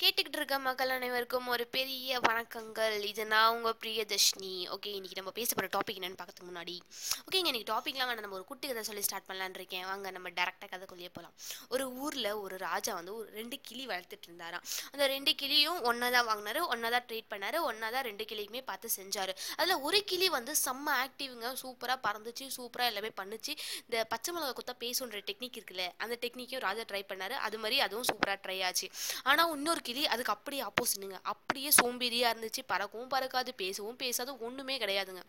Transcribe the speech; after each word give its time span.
கேட்டுக்கிட்டு 0.00 0.38
இருக்க 0.38 0.56
மக்கள் 0.64 0.90
அனைவருக்கும் 0.94 1.46
ஒரு 1.52 1.64
பெரிய 1.74 2.16
வணக்கங்கள். 2.26 2.96
இது 3.10 3.22
நான் 3.30 3.52
உங்கள் 3.54 3.76
பிரியதர்ஷினி. 3.82 4.50
ஓகே 4.74 4.90
இன்னைக்கு 4.96 5.16
நம்ம 5.18 5.30
பேச 5.38 5.48
போகிற 5.52 5.68
டாபிக் 5.76 5.98
என்னென்னு 5.98 6.18
பார்க்கறதுக்கு 6.18 6.48
முன்னாடி 6.48 6.74
ஓகேங்க 7.26 7.48
இன்றைக்கி 7.50 7.68
டாபிக்லாம் 7.70 8.12
நம்ம 8.20 8.36
ஒரு 8.38 8.44
குட்டி 8.50 8.66
கதை 8.70 8.82
சொல்லி 8.88 9.04
ஸ்டார்ட் 9.06 9.26
பண்ணலான்னு 9.28 9.58
இருக்கேன். 9.60 9.84
வாங்க 9.90 10.10
நம்ம 10.16 10.32
டேரெக்டாக 10.40 10.68
கதைக்குள்ளேயே 10.72 11.10
போகலாம் 11.14 11.34
ஒரு 11.74 11.84
ஊரில் 12.02 12.28
ஒரு 12.42 12.58
ராஜா 12.64 12.92
வந்து 12.98 13.14
ஒரு 13.20 13.28
ரெண்டு 13.38 13.58
கிளி 13.68 13.86
வளர்த்துட்டு 13.92 14.28
இருந்தாராம். 14.30 14.66
அந்த 14.92 15.06
ரெண்டு 15.14 15.34
கிளியும் 15.42 15.80
ஒன்றா 15.90 16.10
தான் 16.16 16.28
வாங்கினார் 16.30 16.60
ஒன்றா 16.74 16.90
தான் 16.96 17.06
ட்ரீட் 17.08 17.30
பண்ணார் 17.32 17.58
ஒன்றா 17.70 17.90
தான் 17.96 18.06
ரெண்டு 18.08 18.26
கிளியுமே 18.32 18.62
பார்த்து 18.70 18.90
செஞ்சார். 18.98 19.32
அதில் 19.58 19.82
ஒரு 19.88 20.00
கிளி 20.12 20.28
வந்து 20.36 20.54
செம்ம 20.66 20.86
ஆக்டிவ்ங்க 21.06 21.54
சூப்பராக 21.62 21.98
பறந்துச்சு 22.06 22.50
சூப்பராக 22.58 22.92
எல்லாமே 22.94 23.12
பண்ணுச்சு. 23.22 23.54
இந்த 23.86 24.04
பச்சை 24.12 24.36
மிளகா 24.36 24.52
குத்தா 24.60 24.76
பேசுன்ற 24.84 25.24
டெக்னிக் 25.30 25.58
இருக்குல்ல 25.60 25.88
அந்த 26.04 26.14
டெக்னிக்கையும் 26.26 26.64
ராஜா 26.68 26.86
ட்ரை 26.92 27.02
பண்ணார். 27.14 27.36
அது 27.48 27.58
மாதிரி 27.64 27.78
அதுவும் 27.88 28.08
சூப்பராக 28.12 28.38
ட்ரை 28.46 28.60
ஆச்சு. 28.70 28.88
ஆனால் 29.30 29.56
இன்னொரு 29.58 29.82
கிளி 29.86 30.02
அதுக்கு 30.12 30.32
அப்படியே 30.32 30.62
ஆப்போசிட்டுங்க 30.62 31.18
அப்படியே 31.32 31.70
சோம்பேறியாக 31.82 32.32
இருந்துச்சு. 32.34 32.62
பறக்கவும் 32.72 33.12
பறக்காது 33.14 33.50
பேசவும் 33.56 34.00
பேசாது 34.02 34.32
ஒன்றுமே 34.46 34.76
கிடையாதுங்க. 34.78 35.22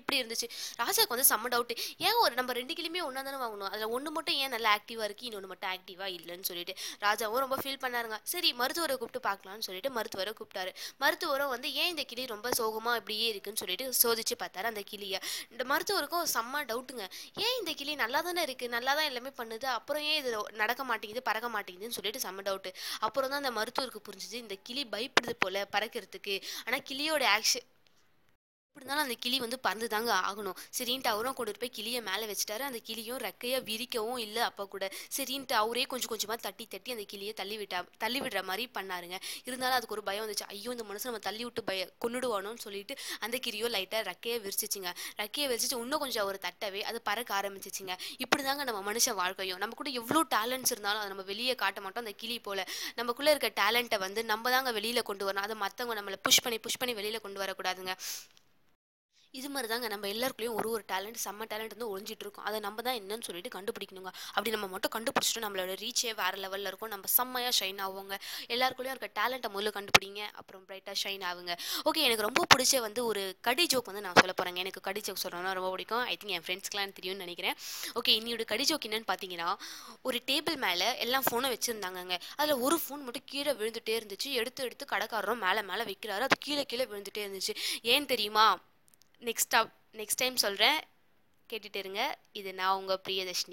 இப்படி 0.00 0.16
இருந்துச்சு. 0.20 0.46
ராஜாவுக்கு 0.80 1.14
வந்து 1.14 1.26
செம்ம 1.30 1.50
டவுட்டு 1.54 1.74
ஏன் 2.06 2.18
ஒரு 2.22 2.32
நம்ம 2.38 2.52
ரெண்டு 2.58 2.74
கிளியுமே 2.78 3.00
ஒன்றா 3.08 3.20
தானே 3.26 3.38
வாங்கணும்? 3.42 3.68
அதில் 3.72 3.92
ஒன்று 3.96 4.10
மட்டும் 4.16 4.38
ஏன் 4.42 4.52
நல்லா 4.54 4.70
ஆக்டிவாக 4.76 5.06
இருக்குது 5.08 5.28
இன்னொன்று 5.28 5.50
மட்டும் 5.52 5.70
ஆக்டிவாக 5.74 6.08
இல்லைன்னு 6.16 6.46
சொல்லிட்டு 6.50 6.74
ராஜாவும் 7.04 7.42
ரொம்ப 7.44 7.56
ஃபீல் 7.62 7.80
பண்ணாருங்க. 7.84 8.16
சரி 8.32 8.48
மருத்துவரை 8.60 8.94
கூப்பிட்டு 9.00 9.22
பார்க்கலாம்னு 9.28 9.66
சொல்லிட்டு 9.68 9.90
மருத்துவரை 9.98 10.32
கூப்பிட்டாரு. 10.38 10.72
மருத்துவரும் 11.02 11.52
வந்து 11.54 11.68
ஏன் 11.82 11.90
இந்த 11.92 12.04
கிளி 12.12 12.24
ரொம்ப 12.34 12.50
சோகமாக 12.60 13.00
இப்படியே 13.02 13.28
இருக்குன்னு 13.32 13.62
சொல்லிட்டு 13.62 13.86
சோதிச்சு 14.02 14.36
பார்த்தாரு 14.42 14.68
அந்த 14.72 14.84
கிளியை. 14.92 15.20
இந்த 15.52 15.64
மருத்துவருக்கும் 15.72 16.26
செம்ம 16.34 16.64
டவுட்டுங்க 16.70 17.06
ஏன் 17.44 17.56
இந்த 17.60 17.74
கிளி 17.82 17.94
நல்லா 18.04 18.22
தானே 18.28 18.42
இருக்குது 18.48 18.74
நல்லா 18.76 18.94
தான் 19.00 19.08
எல்லாமே 19.10 19.32
பண்ணுது. 19.40 19.68
அப்புறம் 19.78 20.04
ஏன் 20.10 20.18
இது 20.22 20.32
நடக்க 20.62 20.84
மாட்டேங்குது 20.90 21.24
பறக்க 21.30 21.50
மாட்டேங்குதுன்னு 21.56 21.98
சொல்லிட்டு 21.98 22.24
செம்ம 22.26 22.46
டவுட்டு 22.48 22.72
அப்புறம் 23.08 23.30
தான் 23.32 23.42
அந்த 23.44 23.54
மருத்துவருக்கு 23.60 24.02
புரிஞ்சுது 24.08 24.38
இந்த 24.44 24.56
கிளி 24.68 24.84
பயப்படுது 24.96 25.36
போல 25.44 25.64
பறக்கிறதுக்கு. 25.76 26.36
ஆனால் 26.66 26.84
கிளியோட 26.90 27.24
ஆக்ஷன் 27.36 27.66
இருந்தாலும் 28.84 29.06
அந்த 29.06 29.16
கிளி 29.24 29.36
வந்து 29.42 29.58
பறந்து 29.66 29.86
தாங்க 29.92 30.10
ஆகணும். 30.30 30.56
சரின்ட்டு 30.78 31.08
அவரும் 31.12 31.36
கொண்டு 31.36 31.60
போய் 31.60 31.72
கிளியை 31.76 32.00
மேலே 32.08 32.24
வச்சுட்டாரு. 32.30 32.64
அந்த 32.70 32.80
கிளியும் 32.88 33.20
ரெக்கையை 33.26 33.58
விரிக்கவும் 33.68 34.20
இல்லை 34.24 34.42
அப்போ 34.48 34.64
கூட. 34.74 34.84
சரின்ட்டு 35.16 35.54
அவரே 35.60 35.84
கொஞ்சம் 35.92 36.10
கொஞ்சமாக 36.12 36.38
தட்டி 36.46 36.64
தட்டி 36.74 36.90
அந்த 36.94 37.04
கிளியை 37.12 37.32
தள்ளி 37.40 37.56
விட்டா 37.60 37.78
தள்ளி 38.02 38.18
விடுற 38.24 38.40
மாதிரி 38.50 38.64
பண்ணாருங்க. 38.76 39.16
இருந்தாலும் 39.48 39.76
அதுக்கு 39.78 39.96
ஒரு 39.96 40.04
பயம் 40.08 40.24
வந்துச்சு. 40.24 40.46
ஐயோ 40.54 40.70
இந்த 40.76 40.86
மனுஷன் 40.90 41.10
நம்ம 41.10 41.22
தள்ளி 41.28 41.44
விட்டு 41.48 41.64
பய 41.70 41.86
கொண்டுடுவானோன்னு 42.04 42.62
சொல்லிட்டு 42.66 42.96
அந்த 43.26 43.38
கிளியோ 43.46 43.70
லைட்டாக 43.76 44.02
ரெக்கையை 44.10 44.36
விரிச்சிச்சுங்க. 44.46 44.92
ரெக்கையை 45.22 45.48
விரிச்சிச்சு 45.52 45.80
இன்னும் 45.86 46.02
கொஞ்சம் 46.04 46.24
அவர் 46.26 46.40
தட்டவே 46.46 46.82
அது 46.90 47.00
பறக்க 47.08 47.32
ஆரம்பிச்சிச்சுங்க. 47.40 47.96
இப்படி 48.26 48.44
தாங்க 48.50 48.68
நம்ம 48.70 48.82
மனுஷன் 48.90 49.18
வாழ்க்கையும். 49.22 49.60
நம்ம 49.64 49.80
கூட 49.82 49.90
எவ்வளோ 50.02 50.22
டேலண்ட்ஸ் 50.36 50.74
இருந்தாலும் 50.76 51.02
அதை 51.04 51.10
நம்ம 51.14 51.26
வெளியே 51.32 51.56
காட்ட 51.64 51.80
மாட்டோம் 51.86 52.04
அந்த 52.06 52.16
கிளி 52.22 52.38
போல. 52.48 52.68
நமக்குள்ளே 53.00 53.32
இருக்க 53.36 53.52
டேலண்ட்டை 53.62 54.00
வந்து 54.06 54.20
நம்ம 54.34 54.50
தாங்க 54.56 54.72
வெளியில் 54.80 55.08
கொண்டு 55.10 55.26
வரணும். 55.30 55.48
அதை 55.48 55.58
மற்றவங்க 55.66 55.98
நம்மளை 56.02 56.20
புஷ் 56.28 56.44
பண்ணி 56.46 56.60
புஷ் 56.66 56.80
பண்ணி 56.82 56.94
வெளியில் 57.00 57.24
கொண்டு 57.26 57.42
வரக்கூடாதுங்க. 57.44 57.94
இது 59.38 59.48
மாதிரி 59.52 59.68
தாங்க 59.72 59.88
நம்ம 59.92 60.06
எல்லாருக்குள்ளேயும் 60.14 60.56
ஒரு 60.60 60.68
ஒரு 60.74 60.82
டேலண்ட் 60.92 61.18
செம்ம 61.24 61.46
டேலண்ட் 61.52 61.74
வந்து 61.76 61.88
ஒழிஞ்சிட்டு 61.92 62.24
இருக்கும் 62.24 62.44
அதை 62.48 62.58
நம்ம 62.66 62.82
தான் 62.86 62.98
என்னன்னு 63.00 63.26
சொல்லிட்டு 63.28 63.50
கண்டுபிடிக்கணுங்க. 63.56 64.10
அப்படி 64.34 64.50
நம்ம 64.50 64.66
மட்டும் 64.74 64.92
கண்டுபிடிச்சிட்டோம் 64.96 65.44
நம்மளோட 65.46 65.72
ரீச்சே 65.82 66.10
வேறு 66.20 66.36
லெவலில் 66.44 66.68
இருக்கும். 66.70 66.92
நம்ம 66.94 67.06
செம்மையாக 67.16 67.52
ஷைன் 67.60 67.80
ஆகுவோங்க. 67.86 68.16
எல்லாருக்குள்ளேயும் 68.54 68.94
இருக்க 68.94 69.10
டேலண்ட்டை 69.20 69.50
முதல்ல 69.54 69.72
கண்டுபிடிங்க 69.78 70.20
அப்புறம் 70.40 70.62
பிரைட்டாக 70.68 70.96
ஷைன் 71.04 71.24
ஆகுங்க. 71.30 71.54
ஓகே 71.84 72.02
எனக்கு 72.08 72.26
ரொம்ப 72.28 72.42
பிடிச்ச 72.54 72.80
வந்து 72.86 73.00
ஒரு 73.10 73.22
கடி 73.40 73.66
ஜோக் 73.74 73.90
வந்து 73.90 74.04
நான் 74.06 74.18
சொல்ல 74.20 74.34
போகிறேங்க 74.40 74.62
எனக்கு 74.64 74.80
கடி 74.80 75.00
ஜோக் 75.00 75.22
சொல்லணும்னா 75.24 75.54
ரொம்ப 75.58 75.70
பிடிக்கும். 75.70 76.04
ஐ 76.12 76.16
திங்க் 76.20 76.34
என் 76.36 76.46
ஃப்ரெண்ட்ஸ்க்கெலாம் 76.46 76.94
தெரியும்னு 76.98 77.24
நினைக்கிறேன். 77.24 77.56
ஓகே 78.00 78.14
இன்னியோட 78.18 78.44
கடி 78.44 78.66
ஜோக் 78.70 78.86
என்னன்னு 78.90 79.10
பார்த்தீங்கன்னா 79.12 79.48
ஒரு 80.02 80.20
டேபிள் 80.30 80.58
மேலே 80.66 80.88
எல்லாம் 81.06 81.26
ஃபோனை 81.30 81.50
வச்சுருந்தாங்கங்க. 81.54 82.18
அதில் 82.36 82.62
ஒரு 82.66 82.78
ஃபோன் 82.84 83.02
மட்டும் 83.06 83.26
கீழே 83.26 83.52
விழுந்துகிட்டே 83.52 83.96
இருந்துச்சு. 84.00 84.30
எடுத்து 84.42 84.64
எடுத்து 84.64 84.86
கடைக்காரரும் 84.92 85.42
மேலே 85.46 85.62
மேலே 85.72 85.84
வைக்கிறாரு. 85.90 86.24
அது 86.28 86.38
கீழே 86.38 86.64
கீழே 86.64 86.84
விழுந்துட்டே 86.84 87.24
இருந்துச்சு. 87.26 87.54
ஏன் 87.94 88.06
தெரியுமா? 88.06 88.46
நெக்ஸ்ட் 89.20 89.70
நெக்ஸ்ட் 89.92 90.16
டைம் 90.16 90.36
சொல்கிறேன் 90.36 90.80
கேட்டுட்டு 91.52 91.76
இருங்க. 91.76 92.18
இது 92.32 92.54
நான் 92.54 92.76
உங்கள் 92.76 93.00
பிரியதர்ஷினி. 93.08 93.52